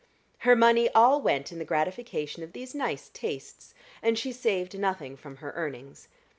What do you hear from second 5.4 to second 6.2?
earnings.